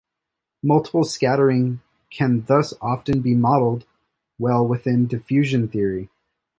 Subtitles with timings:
[0.63, 3.85] Multiple scattering can thus often be modeled
[4.39, 6.09] well with diffusion theory.